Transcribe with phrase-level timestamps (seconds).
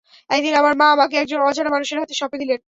[0.29, 2.59] একদিন, আমার মা আমাকে একজন অজানা মানুষের হাতে সঁপে দিলেন।